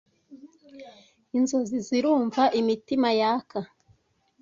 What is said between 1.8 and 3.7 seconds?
zirumva imitima yaka